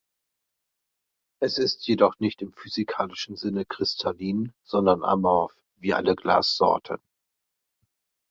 Es 1.43 1.59
ist 1.59 1.85
jedoch 1.85 2.19
nicht 2.19 2.41
im 2.41 2.53
physikalischen 2.53 3.35
Sinne 3.35 3.65
kristallin, 3.65 4.51
sondern 4.65 5.03
amorph 5.03 5.55
wie 5.77 5.93
alle 5.93 6.15
Glassorten. 6.15 6.97